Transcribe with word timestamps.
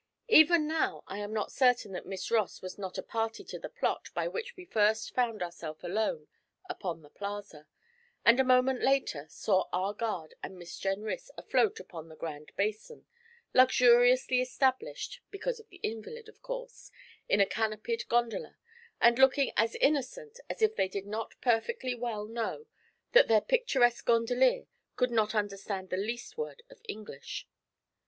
Even 0.29 0.65
now 0.67 1.03
I 1.05 1.19
am 1.19 1.31
not 1.31 1.51
certain 1.51 1.91
that 1.91 2.07
Miss 2.07 2.31
Ross 2.31 2.59
was 2.59 2.79
not 2.79 2.97
a 2.97 3.03
party 3.03 3.43
to 3.43 3.59
the 3.59 3.69
plot 3.69 4.09
by 4.15 4.27
which 4.27 4.55
we 4.57 4.65
first 4.65 5.13
found 5.13 5.43
ourselves 5.43 5.83
alone 5.83 6.27
upon 6.67 7.03
the 7.03 7.09
Plaza; 7.11 7.67
and 8.25 8.39
a 8.39 8.43
moment 8.43 8.81
later 8.81 9.27
saw 9.29 9.67
our 9.71 9.93
guard 9.93 10.33
and 10.41 10.57
Miss 10.57 10.75
Jenrys 10.79 11.29
afloat 11.37 11.79
upon 11.79 12.07
the 12.09 12.15
Grand 12.15 12.51
Basin, 12.55 13.05
luxuriously 13.53 14.41
established, 14.41 15.21
because 15.29 15.59
of 15.59 15.69
the 15.69 15.79
invalid, 15.83 16.27
of 16.27 16.41
course, 16.41 16.89
in 17.29 17.39
a 17.39 17.45
canopied 17.45 18.09
gondola, 18.09 18.57
and 18.99 19.19
looking 19.19 19.51
as 19.55 19.75
innocent 19.75 20.39
as 20.49 20.63
if 20.63 20.75
they 20.75 20.87
did 20.87 21.05
not 21.05 21.39
perfectly 21.41 21.93
well 21.93 22.25
know 22.25 22.65
that 23.11 23.27
their 23.27 23.39
picturesque 23.39 24.07
gondolier 24.07 24.65
could 24.95 25.11
not 25.11 25.35
understand 25.35 25.91
the 25.91 25.95
least 25.95 26.39
word 26.39 26.63
of 26.71 26.81
English. 26.89 27.47